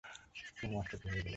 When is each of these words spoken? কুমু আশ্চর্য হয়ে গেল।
কুমু 0.57 0.75
আশ্চর্য 0.79 1.03
হয়ে 1.05 1.15
গেল। 1.17 1.29